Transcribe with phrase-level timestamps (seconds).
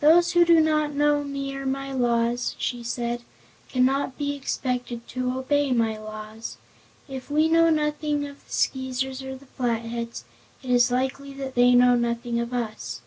[0.00, 3.20] "Those who do not know me or my laws," she said,
[3.68, 6.56] "cannot be expected to obey my laws.
[7.06, 10.24] If we know nothing of the Skeezers or the Flatheads,
[10.62, 13.02] it is likely that they know nothing of us."